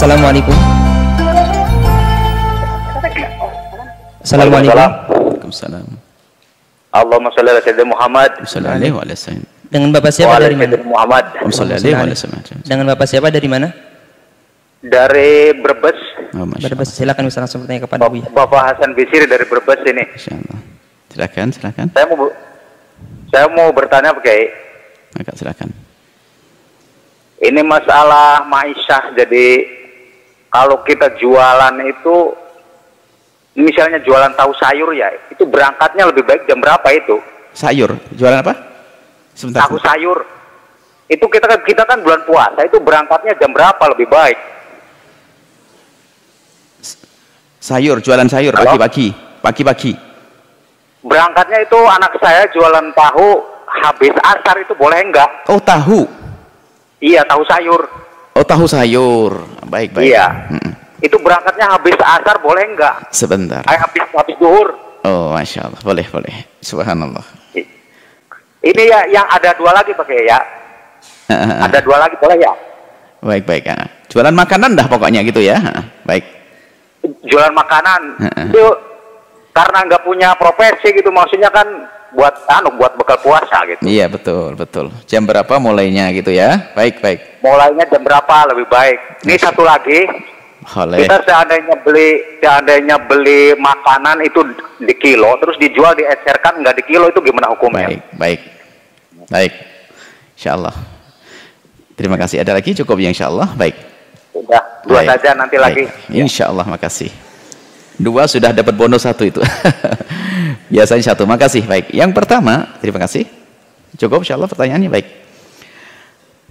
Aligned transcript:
Assalamualaikum. 0.00 0.56
Assalamualaikum. 4.24 4.72
Waalaikumsalam. 4.72 5.84
Allahumma 6.88 7.28
sholli 7.36 7.52
ala 7.52 7.60
sayyidina 7.60 7.84
Muhammad. 7.84 8.30
Sallallahu 8.48 8.80
alaihi 8.80 8.96
wa 8.96 9.04
sallam. 9.12 9.44
Dengan 9.68 9.92
Bapak 9.92 10.08
siapa 10.16 10.40
dari 10.40 10.56
mana? 10.56 10.80
Muhammad. 10.88 11.24
Sallallahu 11.52 11.84
alaihi 11.84 12.16
wa 12.16 12.16
sallam. 12.16 12.64
Dengan 12.64 12.84
Bapak 12.96 13.06
siapa 13.12 13.28
dari 13.28 13.44
mana? 13.52 13.68
Dari 14.80 15.52
Brebes. 15.60 16.00
Oh, 16.32 16.48
Bapak 16.48 16.64
Allah. 16.64 16.88
silakan 16.88 17.22
bisa 17.28 17.38
langsung 17.44 17.60
bertanya 17.68 17.84
kepada 17.84 18.00
Bap- 18.00 18.12
Buya. 18.16 18.24
Bapak 18.32 18.60
Hasan 18.72 18.96
Bisiri 18.96 19.28
dari 19.28 19.44
Brebes 19.44 19.84
ini. 19.84 20.04
Masya 20.16 20.32
Allah. 20.32 20.60
Silakan, 21.12 21.46
silakan. 21.52 21.86
Saya 21.92 22.04
mau 22.08 22.16
bu- 22.16 22.36
saya 23.28 23.46
mau 23.52 23.68
bertanya 23.68 24.16
Pak 24.16 24.24
Kiai. 24.24 24.48
Maka 25.12 25.36
silakan. 25.36 25.68
Ini 27.36 27.60
masalah 27.60 28.48
ma'isyah. 28.48 29.12
Jadi 29.12 29.76
kalau 30.50 30.82
kita 30.82 31.14
jualan 31.16 31.74
itu 31.86 32.34
misalnya 33.54 34.02
jualan 34.02 34.34
tahu 34.34 34.50
sayur 34.58 34.90
ya, 34.92 35.06
itu 35.30 35.46
berangkatnya 35.46 36.10
lebih 36.10 36.26
baik 36.26 36.44
jam 36.50 36.58
berapa 36.58 36.88
itu? 36.90 37.16
Sayur, 37.54 37.94
jualan 38.14 38.42
apa? 38.42 38.54
Sebentar. 39.34 39.66
Tahu 39.66 39.78
sayur. 39.78 40.18
Itu 41.10 41.26
kita 41.26 41.46
kan 41.50 41.58
kita 41.66 41.82
kan 41.86 41.98
bulan 42.06 42.22
puasa 42.22 42.62
itu 42.62 42.78
berangkatnya 42.78 43.34
jam 43.38 43.50
berapa 43.50 43.82
lebih 43.94 44.06
baik? 44.06 44.38
Sayur, 47.58 47.98
jualan 47.98 48.26
sayur 48.30 48.54
pagi-pagi. 48.54 49.10
Pagi-pagi. 49.42 49.92
Berangkatnya 51.00 51.64
itu 51.64 51.78
anak 51.80 52.12
saya 52.20 52.44
jualan 52.52 52.92
tahu 52.92 53.28
habis 53.66 54.12
asar 54.20 54.56
itu 54.60 54.74
boleh 54.76 55.00
enggak? 55.00 55.30
Oh, 55.48 55.60
tahu. 55.60 56.04
Iya, 57.00 57.24
tahu 57.24 57.42
sayur. 57.48 57.88
Oh, 58.40 58.46
tahu 58.48 58.64
sayur. 58.64 59.44
Baik, 59.68 59.92
baik. 59.92 60.16
Iya. 60.16 60.48
Mm-mm. 60.48 60.72
Itu 61.04 61.20
berangkatnya 61.20 61.76
habis 61.76 61.92
asar 62.00 62.40
boleh 62.40 62.64
enggak? 62.72 63.12
Sebentar. 63.12 63.60
Eh, 63.68 63.76
habis 63.76 64.00
habis 64.16 64.36
duhur. 64.40 64.72
Oh, 65.04 65.36
Masya 65.36 65.68
Allah. 65.68 65.80
Boleh, 65.84 66.08
boleh. 66.08 66.32
Subhanallah. 66.64 67.24
Ini 68.60 68.82
ya 68.88 69.00
yang 69.12 69.28
ada 69.28 69.52
dua 69.56 69.76
lagi 69.76 69.92
pakai 69.92 70.24
ya. 70.24 70.40
Ada 71.68 71.80
dua 71.84 71.96
lagi 72.00 72.16
boleh 72.20 72.36
ya? 72.40 72.52
Baik, 73.20 73.44
baik. 73.44 73.64
ah. 73.72 73.88
Jualan 74.08 74.34
makanan 74.34 74.76
dah 74.76 74.84
pokoknya 74.88 75.20
gitu 75.24 75.40
ya. 75.40 75.56
Baik. 76.04 76.24
Jualan 77.24 77.52
makanan 77.52 78.20
itu 78.52 78.64
karena 79.52 79.78
nggak 79.88 80.02
punya 80.04 80.32
profesi 80.36 80.92
gitu 80.92 81.08
maksudnya 81.12 81.48
kan 81.48 81.64
buat 82.10 82.34
anu 82.50 82.74
buat 82.74 82.98
bekal 82.98 83.18
puasa 83.22 83.62
gitu. 83.70 83.80
Iya, 83.86 84.10
betul, 84.10 84.58
betul. 84.58 84.90
Jam 85.06 85.22
berapa 85.24 85.58
mulainya 85.62 86.10
gitu 86.10 86.34
ya? 86.34 86.72
Baik, 86.74 86.98
baik. 86.98 87.42
Mulainya 87.42 87.84
jam 87.86 88.02
berapa 88.02 88.36
lebih 88.50 88.66
baik? 88.66 88.98
Ini 89.26 89.34
satu 89.38 89.62
lagi 89.62 90.06
Boleh. 90.60 91.00
kita 91.00 91.16
seandainya 91.24 91.76
beli 91.80 92.08
seandainya 92.42 92.96
beli 93.08 93.54
makanan 93.56 94.20
itu 94.26 94.44
di 94.76 94.94
kilo 94.98 95.32
terus 95.40 95.56
dijual 95.56 95.96
diecerkan 95.96 96.60
nggak 96.60 96.76
di 96.78 96.84
kilo 96.84 97.08
itu 97.08 97.20
gimana 97.22 97.48
hukumnya? 97.54 97.88
Baik, 97.88 98.02
baik. 98.18 98.40
Baik. 99.30 99.52
Insya 100.34 100.58
Allah. 100.58 100.74
Terima 101.94 102.16
kasih. 102.16 102.40
Ada 102.42 102.56
lagi 102.56 102.72
cukup 102.74 102.96
ya 102.98 103.08
insya 103.12 103.28
Allah. 103.28 103.48
Baik. 103.54 103.76
Sudah 104.34 104.62
dua 104.88 105.04
Baik. 105.04 105.08
saja 105.14 105.30
nanti 105.36 105.56
Baik. 105.56 105.64
lagi. 105.64 105.82
Insya 106.10 106.48
Allah, 106.48 106.64
makasih. 106.66 107.12
Dua 108.00 108.24
sudah 108.24 108.50
dapat 108.56 108.72
bonus 108.72 109.04
satu 109.04 109.28
itu. 109.28 109.40
Biasanya 110.72 111.14
satu. 111.14 111.24
Makasih. 111.26 111.64
Baik. 111.66 111.92
Yang 111.94 112.10
pertama, 112.14 112.76
terima 112.78 112.98
kasih. 113.02 113.26
Cukup 113.98 114.22
insya 114.22 114.38
Allah 114.38 114.50
pertanyaannya 114.50 114.90
baik. 114.90 115.08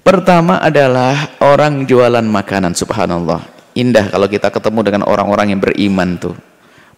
Pertama 0.04 0.60
adalah 0.60 1.38
orang 1.44 1.86
jualan 1.86 2.24
makanan. 2.26 2.74
Subhanallah. 2.76 3.46
Indah 3.78 4.10
kalau 4.10 4.28
kita 4.28 4.50
ketemu 4.50 4.80
dengan 4.84 5.02
orang-orang 5.06 5.54
yang 5.56 5.62
beriman 5.62 6.20
tuh. 6.20 6.36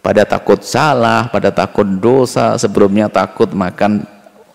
Pada 0.02 0.26
takut 0.26 0.58
salah, 0.66 1.30
pada 1.30 1.54
takut 1.54 1.86
dosa, 1.86 2.58
sebelumnya 2.58 3.06
takut 3.06 3.54
makan 3.54 4.02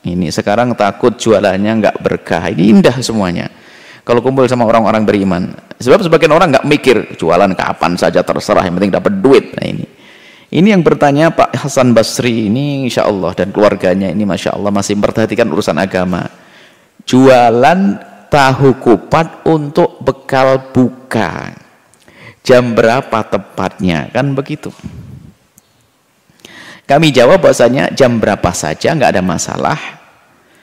ini. 0.03 0.28
Sekarang 0.28 0.75
takut 0.75 1.16
jualannya 1.16 1.72
nggak 1.79 1.97
berkah. 2.03 2.52
Ini 2.52 2.63
indah 2.75 3.00
semuanya 3.00 3.47
kalau 4.07 4.23
kumpul 4.23 4.47
sama 4.47 4.63
orang-orang 4.63 5.03
beriman 5.03 5.52
sebab 5.84 6.00
sebagian 6.00 6.31
orang 6.31 6.56
nggak 6.56 6.63
mikir 6.63 6.97
jualan 7.19 7.52
kapan 7.52 8.00
saja 8.00 8.23
terserah 8.23 8.63
yang 8.63 8.79
penting 8.79 8.96
dapat 8.96 9.19
duit 9.19 9.52
nah 9.52 9.68
ini 9.68 9.84
ini 10.47 10.72
yang 10.72 10.80
bertanya 10.80 11.28
Pak 11.28 11.59
Hasan 11.59 11.91
Basri 11.91 12.47
ini 12.47 12.88
insya 12.88 13.03
Allah 13.03 13.35
dan 13.35 13.52
keluarganya 13.52 14.08
ini 14.08 14.24
Masya 14.24 14.56
Allah 14.56 14.72
masih 14.72 14.96
memperhatikan 14.96 15.47
urusan 15.52 15.75
agama. 15.75 16.24
Jualan 17.03 17.80
tahu 18.31 18.80
kupat 18.80 19.44
untuk 19.44 20.00
bekal 20.00 20.72
buka. 20.72 21.52
Jam 22.47 22.72
berapa 22.72 23.28
tepatnya? 23.28 24.08
Kan 24.16 24.31
begitu. 24.31 24.72
Kami 26.88 27.12
jawab 27.12 27.44
bahwasanya 27.44 27.91
jam 27.91 28.16
berapa 28.16 28.47
saja 28.56 28.96
nggak 28.96 29.19
ada 29.19 29.24
masalah. 29.24 29.79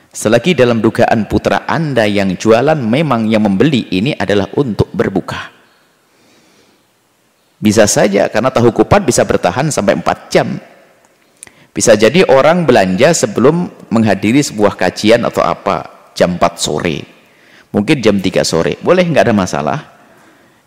Selagi 0.08 0.56
dalam 0.56 0.80
dugaan 0.80 1.28
putra 1.28 1.68
anda 1.68 2.08
yang 2.08 2.32
jualan 2.40 2.80
memang 2.80 3.28
yang 3.28 3.44
membeli 3.44 3.92
ini 3.92 4.16
adalah 4.16 4.48
untuk 4.56 4.88
berbuka. 4.96 5.53
Bisa 7.58 7.86
saja 7.86 8.28
karena 8.28 8.50
tahu 8.50 8.74
kupat 8.74 9.06
bisa 9.06 9.22
bertahan 9.22 9.70
sampai 9.70 9.96
4 9.98 10.32
jam. 10.32 10.48
Bisa 11.74 11.98
jadi 11.98 12.22
orang 12.30 12.62
belanja 12.66 13.10
sebelum 13.10 13.66
menghadiri 13.90 14.38
sebuah 14.38 14.78
kajian 14.78 15.26
atau 15.26 15.42
apa 15.42 16.10
jam 16.14 16.38
4 16.38 16.54
sore. 16.54 16.98
Mungkin 17.74 17.98
jam 17.98 18.22
3 18.22 18.46
sore. 18.46 18.78
Boleh 18.78 19.02
nggak 19.02 19.24
ada 19.26 19.34
masalah. 19.34 19.78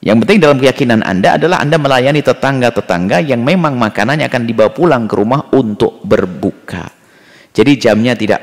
Yang 0.04 0.18
penting 0.24 0.40
dalam 0.44 0.58
keyakinan 0.60 1.02
anda 1.02 1.40
adalah 1.40 1.64
anda 1.64 1.80
melayani 1.80 2.22
tetangga-tetangga 2.22 3.24
yang 3.24 3.42
memang 3.42 3.80
makanannya 3.80 4.30
akan 4.30 4.44
dibawa 4.46 4.70
pulang 4.70 5.10
ke 5.10 5.16
rumah 5.16 5.48
untuk 5.56 6.04
berbuka. 6.06 6.86
Jadi 7.56 7.72
jamnya 7.82 8.14
tidak 8.14 8.42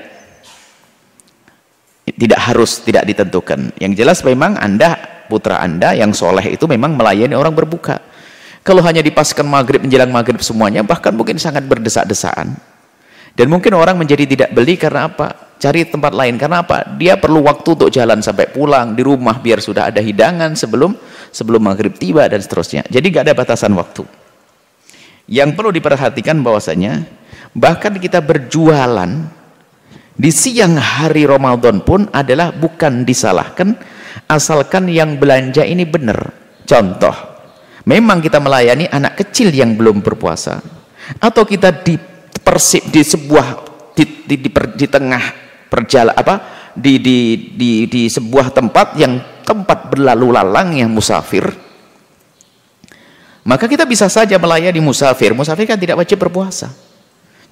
tidak 2.04 2.40
harus 2.52 2.84
tidak 2.84 3.08
ditentukan 3.08 3.72
yang 3.80 3.96
jelas 3.96 4.20
memang 4.20 4.60
anda 4.60 5.24
putra 5.24 5.64
anda 5.64 5.96
yang 5.96 6.12
soleh 6.12 6.52
itu 6.52 6.68
memang 6.68 7.00
melayani 7.00 7.32
orang 7.32 7.56
berbuka 7.56 7.96
kalau 8.64 8.80
hanya 8.80 9.04
dipaskan 9.04 9.44
maghrib 9.44 9.84
menjelang 9.84 10.08
maghrib 10.08 10.40
semuanya 10.40 10.80
bahkan 10.80 11.12
mungkin 11.12 11.36
sangat 11.36 11.68
berdesak-desaan. 11.68 12.56
Dan 13.36 13.52
mungkin 13.52 13.76
orang 13.76 14.00
menjadi 14.00 14.24
tidak 14.24 14.50
beli 14.56 14.80
karena 14.80 15.10
apa? 15.10 15.58
Cari 15.60 15.84
tempat 15.84 16.16
lain. 16.16 16.40
Karena 16.40 16.64
apa? 16.64 16.96
Dia 16.96 17.20
perlu 17.20 17.44
waktu 17.44 17.76
untuk 17.76 17.90
jalan 17.92 18.24
sampai 18.24 18.48
pulang 18.48 18.96
di 18.96 19.04
rumah 19.04 19.36
biar 19.42 19.60
sudah 19.60 19.92
ada 19.92 20.00
hidangan 20.00 20.56
sebelum 20.56 20.96
sebelum 21.28 21.60
maghrib 21.60 21.92
tiba 21.98 22.24
dan 22.24 22.40
seterusnya. 22.40 22.86
Jadi 22.88 23.06
gak 23.10 23.28
ada 23.28 23.34
batasan 23.36 23.74
waktu. 23.76 24.06
Yang 25.28 25.50
perlu 25.58 25.74
diperhatikan 25.74 26.40
bahwasanya 26.40 27.04
bahkan 27.52 27.92
kita 27.98 28.22
berjualan 28.22 29.10
di 30.14 30.30
siang 30.30 30.78
hari 30.78 31.26
Ramadan 31.26 31.82
pun 31.82 32.06
adalah 32.14 32.54
bukan 32.54 33.02
disalahkan 33.02 33.74
asalkan 34.30 34.86
yang 34.86 35.18
belanja 35.18 35.66
ini 35.66 35.82
benar. 35.82 36.30
Contoh 36.64 37.33
memang 37.84 38.20
kita 38.20 38.40
melayani 38.40 38.88
anak 38.88 39.20
kecil 39.20 39.52
yang 39.52 39.76
belum 39.76 40.00
berpuasa 40.00 40.60
atau 41.20 41.44
kita 41.44 41.70
di 41.84 42.00
persip 42.40 42.88
di 42.88 43.04
sebuah 43.04 43.46
di, 43.94 44.04
di, 44.24 44.34
di, 44.40 44.48
per- 44.50 44.74
di 44.74 44.86
tengah 44.88 45.22
perjalanan 45.68 46.16
apa 46.16 46.34
di, 46.74 46.98
di, 46.98 47.18
di, 47.54 47.86
di 47.86 48.02
sebuah 48.10 48.50
tempat 48.50 48.98
yang 48.98 49.20
tempat 49.44 49.92
berlalu 49.92 50.34
lalang 50.34 50.74
yang 50.74 50.90
musafir 50.90 51.46
maka 53.44 53.68
kita 53.68 53.84
bisa 53.84 54.08
saja 54.08 54.40
melayani 54.40 54.80
musafir 54.80 55.36
musafir 55.36 55.68
kan 55.68 55.78
tidak 55.78 56.00
wajib 56.00 56.16
berpuasa 56.16 56.72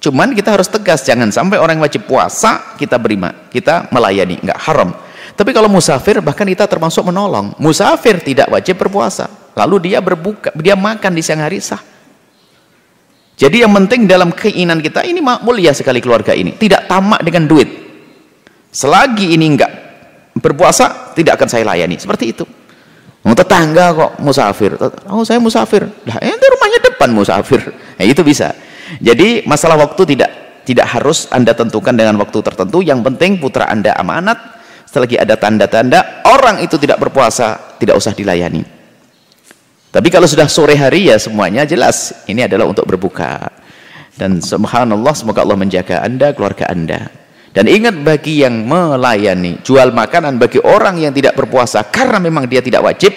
Cuman 0.03 0.35
kita 0.35 0.51
harus 0.51 0.67
tegas, 0.67 1.07
jangan 1.07 1.31
sampai 1.31 1.55
orang 1.55 1.79
yang 1.79 1.87
wajib 1.87 2.03
puasa 2.03 2.75
kita 2.75 2.99
beri 2.99 3.15
ma- 3.15 3.47
kita 3.47 3.87
melayani, 3.87 4.35
nggak 4.43 4.59
haram. 4.59 4.91
Tapi 5.31 5.55
kalau 5.55 5.71
musafir 5.71 6.19
bahkan 6.19 6.43
kita 6.43 6.67
termasuk 6.67 7.07
menolong. 7.07 7.55
Musafir 7.55 8.19
tidak 8.19 8.51
wajib 8.51 8.75
berpuasa. 8.75 9.31
Lalu 9.53 9.93
dia 9.93 10.01
berbuka, 10.01 10.49
dia 10.57 10.73
makan 10.73 11.11
di 11.13 11.21
siang 11.21 11.41
hari 11.45 11.61
sah. 11.61 11.81
Jadi 13.33 13.65
yang 13.65 13.73
penting 13.73 14.05
dalam 14.05 14.29
keinginan 14.29 14.77
kita 14.81 15.01
ini 15.05 15.21
mulia 15.21 15.73
sekali 15.73 15.97
keluarga 16.01 16.37
ini, 16.37 16.53
tidak 16.57 16.85
tamak 16.85 17.21
dengan 17.25 17.49
duit. 17.49 17.69
Selagi 18.73 19.37
ini 19.37 19.45
enggak 19.53 19.71
berpuasa, 20.37 21.13
tidak 21.13 21.37
akan 21.37 21.49
saya 21.49 21.63
layani. 21.65 21.97
Seperti 21.97 22.33
itu. 22.33 22.45
Mau 23.23 23.37
tetangga 23.37 23.95
kok 23.95 24.11
musafir. 24.19 24.75
Oh 25.07 25.23
saya 25.23 25.39
musafir. 25.39 25.87
Lah 25.87 26.17
ente 26.19 26.45
rumahnya 26.49 26.79
depan 26.91 27.09
musafir. 27.13 27.61
Nah, 27.71 28.05
itu 28.11 28.19
bisa. 28.25 28.51
Jadi 28.99 29.47
masalah 29.47 29.79
waktu 29.79 30.03
tidak 30.13 30.29
tidak 30.67 30.91
harus 30.91 31.31
Anda 31.31 31.55
tentukan 31.55 31.95
dengan 31.95 32.19
waktu 32.19 32.43
tertentu. 32.43 32.83
Yang 32.83 32.99
penting 33.07 33.39
putra 33.39 33.71
Anda 33.71 33.95
amanat. 33.95 34.59
Selagi 34.89 35.17
ada 35.17 35.33
tanda-tanda 35.39 36.21
orang 36.29 36.61
itu 36.61 36.77
tidak 36.77 37.01
berpuasa, 37.01 37.79
tidak 37.81 37.97
usah 37.97 38.13
dilayani. 38.13 38.61
Tapi 39.93 40.09
kalau 40.09 40.25
sudah 40.25 40.49
sore 40.49 40.73
hari 40.73 41.13
ya 41.13 41.21
semuanya 41.21 41.69
jelas. 41.69 42.25
Ini 42.25 42.49
adalah 42.49 42.65
untuk 42.65 42.89
berbuka. 42.89 43.45
Dan 44.17 44.41
subhanallah 44.41 45.13
semoga 45.13 45.45
Allah 45.45 45.57
menjaga 45.57 46.01
Anda, 46.01 46.33
keluarga 46.33 46.65
Anda. 46.65 47.13
Dan 47.53 47.69
ingat 47.69 48.01
bagi 48.01 48.41
yang 48.41 48.65
melayani 48.65 49.61
jual 49.61 49.93
makanan 49.93 50.41
bagi 50.41 50.57
orang 50.65 50.97
yang 50.97 51.13
tidak 51.13 51.37
berpuasa 51.37 51.85
karena 51.85 52.17
memang 52.17 52.49
dia 52.49 52.65
tidak 52.65 52.81
wajib. 52.81 53.13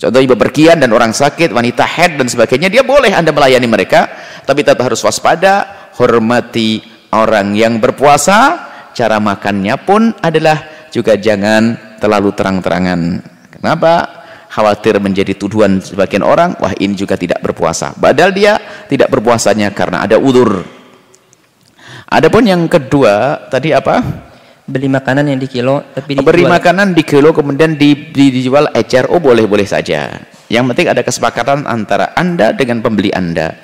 Contohnya 0.00 0.32
bepergian 0.32 0.80
dan 0.80 0.88
orang 0.88 1.12
sakit 1.12 1.52
wanita 1.52 1.84
head 1.84 2.16
dan 2.16 2.26
sebagainya 2.26 2.72
dia 2.72 2.80
boleh 2.80 3.12
anda 3.12 3.28
melayani 3.28 3.68
mereka. 3.68 4.08
Tapi 4.48 4.64
tetap 4.64 4.80
harus 4.80 5.04
waspada 5.04 5.92
hormati 6.00 6.80
orang 7.12 7.52
yang 7.52 7.76
berpuasa. 7.76 8.72
Cara 8.96 9.20
makannya 9.20 9.76
pun 9.84 10.16
adalah 10.24 10.88
juga 10.88 11.20
jangan 11.20 11.96
terlalu 12.00 12.32
terang-terangan. 12.32 13.00
Kenapa 13.52 14.13
khawatir 14.54 15.02
menjadi 15.02 15.34
tuduhan 15.34 15.82
sebagian 15.82 16.22
orang 16.22 16.54
wah 16.62 16.70
ini 16.78 16.94
juga 16.94 17.18
tidak 17.18 17.42
berpuasa. 17.42 17.90
Padahal 17.90 18.30
dia 18.30 18.54
tidak 18.86 19.10
berpuasanya 19.10 19.74
karena 19.74 20.06
ada 20.06 20.14
udur. 20.14 20.62
Adapun 22.06 22.46
yang 22.46 22.70
kedua 22.70 23.50
tadi 23.50 23.74
apa? 23.74 23.98
Beli 24.64 24.86
makanan 24.86 25.26
yang 25.26 25.42
di 25.42 25.50
kilo 25.50 25.82
tapi 25.90 26.22
beri 26.22 26.46
dijual. 26.46 26.54
makanan 26.54 26.94
di 26.94 27.02
kilo 27.02 27.34
kemudian 27.34 27.74
di, 27.74 28.14
di- 28.14 28.32
dijual 28.32 28.70
ecer 28.70 29.10
oh 29.10 29.18
boleh 29.18 29.42
boleh 29.50 29.66
saja. 29.66 30.22
Yang 30.46 30.64
penting 30.70 30.86
ada 30.86 31.02
kesepakatan 31.02 31.66
antara 31.66 32.14
anda 32.14 32.54
dengan 32.54 32.78
pembeli 32.78 33.10
anda. 33.10 33.58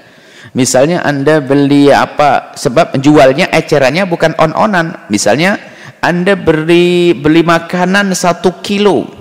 Misalnya 0.50 1.06
anda 1.06 1.38
beli 1.38 1.94
apa 1.94 2.58
sebab 2.58 2.98
jualnya 2.98 3.46
ecerannya 3.54 4.10
bukan 4.10 4.34
on-onan. 4.34 5.06
Misalnya 5.06 5.54
anda 6.02 6.34
beri 6.34 7.14
beli 7.14 7.46
makanan 7.46 8.10
satu 8.10 8.58
kilo 8.58 9.19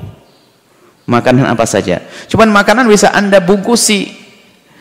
makanan 1.09 1.49
apa 1.49 1.65
saja. 1.65 2.05
Cuman 2.29 2.53
makanan 2.53 2.85
bisa 2.85 3.09
anda 3.09 3.41
bungkusi. 3.41 4.29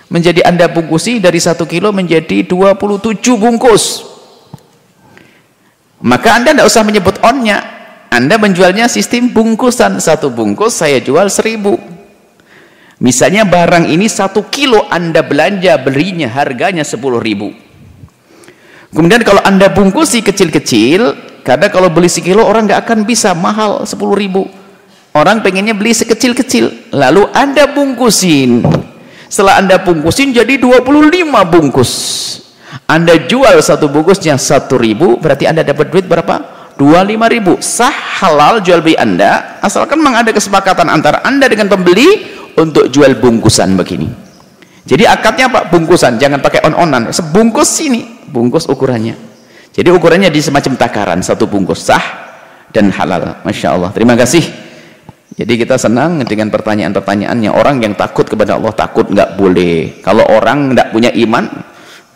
Menjadi 0.08 0.44
anda 0.44 0.69
bungkusi 0.69 1.20
dari 1.20 1.36
satu 1.40 1.64
kilo 1.64 1.92
menjadi 1.92 2.44
27 2.44 3.36
bungkus. 3.36 4.04
Maka 6.04 6.36
anda 6.36 6.52
tidak 6.52 6.69
usah 6.69 6.84
menyebut 6.84 7.16
onnya. 7.25 7.64
Anda 8.08 8.36
menjualnya 8.40 8.88
sistem 8.88 9.32
bungkusan. 9.32 10.00
Satu 10.00 10.28
bungkus 10.32 10.80
saya 10.80 11.00
jual 11.00 11.28
seribu. 11.32 11.76
Misalnya 12.98 13.44
barang 13.44 13.88
ini 13.88 14.08
satu 14.08 14.48
kilo 14.48 14.88
anda 14.90 15.22
belanja 15.22 15.76
belinya 15.81 16.28
harganya 16.32 16.82
sepuluh 16.82 17.20
ribu. 17.20 17.52
Kemudian 18.88 19.20
kalau 19.22 19.44
anda 19.44 19.69
bungkusi 19.69 20.24
kecil-kecil 20.24 21.14
karena 21.44 21.69
kalau 21.69 21.92
beli 21.92 22.08
sekilo 22.08 22.42
orang 22.42 22.64
nggak 22.64 22.88
akan 22.88 22.98
bisa 23.04 23.36
mahal 23.36 23.84
sepuluh 23.84 24.16
ribu 24.16 24.48
orang 25.19 25.43
pengennya 25.43 25.75
beli 25.75 25.91
sekecil-kecil. 25.91 26.94
Lalu 26.94 27.26
anda 27.35 27.67
bungkusin. 27.70 28.62
Setelah 29.29 29.61
anda 29.61 29.76
bungkusin 29.82 30.32
jadi 30.32 30.56
25 30.56 31.29
bungkus. 31.44 31.93
Anda 32.88 33.20
jual 33.29 33.61
satu 33.61 33.93
bungkusnya 33.93 34.41
satu 34.41 34.81
ribu 34.81 35.20
berarti 35.20 35.44
anda 35.44 35.61
dapat 35.61 35.93
duit 35.93 36.09
berapa? 36.09 36.41
25 36.81 37.35
ribu. 37.35 37.53
Sah 37.61 37.93
halal 38.23 38.65
jual 38.65 38.81
beli 38.81 38.97
anda 38.97 39.61
asalkan 39.61 40.00
memang 40.00 40.25
ada 40.25 40.31
kesepakatan 40.32 40.88
antara 40.88 41.20
anda 41.26 41.44
dengan 41.50 41.69
pembeli 41.69 42.25
untuk 42.56 42.88
jual 42.88 43.19
bungkusan 43.20 43.76
begini. 43.76 44.09
Jadi 44.88 45.05
akadnya 45.05 45.53
apa? 45.53 45.69
Bungkusan 45.69 46.17
jangan 46.17 46.41
pakai 46.41 46.65
on-onan. 46.65 47.12
Sebungkus 47.12 47.69
sini 47.69 48.25
bungkus 48.32 48.65
ukurannya. 48.65 49.19
Jadi 49.76 49.88
ukurannya 49.93 50.32
di 50.32 50.41
semacam 50.41 50.73
takaran 50.81 51.20
satu 51.20 51.44
bungkus 51.44 51.85
sah 51.85 52.05
dan 52.73 52.88
halal. 52.97 53.44
Masya 53.44 53.76
Allah. 53.76 53.91
Terima 53.93 54.17
kasih 54.17 54.68
jadi 55.38 55.55
kita 55.55 55.79
senang 55.79 56.19
dengan 56.26 56.50
pertanyaan-pertanyaannya. 56.50 57.55
Orang 57.55 57.79
yang 57.79 57.94
takut 57.94 58.26
kepada 58.26 58.58
Allah 58.58 58.75
takut 58.75 59.06
nggak 59.06 59.38
boleh. 59.38 60.02
Kalau 60.02 60.26
orang 60.26 60.75
nggak 60.75 60.90
punya 60.90 61.14
iman 61.14 61.46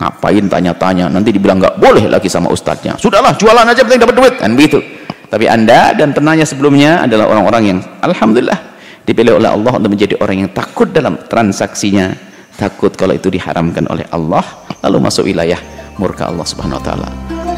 ngapain 0.03 0.43
tanya-tanya? 0.51 1.07
Nanti 1.07 1.31
dibilang 1.31 1.63
nggak 1.63 1.79
boleh 1.79 2.11
lagi 2.11 2.27
sama 2.27 2.51
ustadznya. 2.51 2.99
Sudahlah 2.99 3.39
jualan 3.39 3.63
aja 3.63 3.87
penting 3.87 4.03
dapat 4.03 4.17
duit. 4.19 4.35
Kan 4.43 4.59
begitu. 4.59 4.83
Tapi 5.31 5.47
anda 5.47 5.95
dan 5.95 6.11
penanya 6.11 6.43
sebelumnya 6.43 7.07
adalah 7.07 7.31
orang-orang 7.31 7.63
yang 7.63 7.79
Alhamdulillah 8.03 8.59
dipilih 9.07 9.39
oleh 9.39 9.55
Allah 9.55 9.73
untuk 9.79 9.95
menjadi 9.95 10.19
orang 10.19 10.43
yang 10.43 10.51
takut 10.51 10.91
dalam 10.91 11.15
transaksinya. 11.23 12.11
Takut 12.59 12.91
kalau 12.99 13.15
itu 13.15 13.31
diharamkan 13.31 13.87
oleh 13.87 14.05
Allah 14.11 14.43
lalu 14.83 14.99
masuk 14.99 15.31
wilayah 15.31 15.63
murka 15.95 16.27
Allah 16.27 16.45
subhanahu 16.45 16.83
wa 16.83 16.85
ta'ala. 16.85 17.09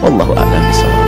Wallahu 0.05 0.33
a'lam 0.37 0.61
bishawab 0.69 1.04